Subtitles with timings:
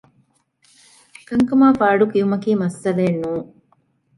[1.27, 3.47] ކަންކަމަށް ފާޑު ކިއުމަކީ މައްސަލައެއް ނޫން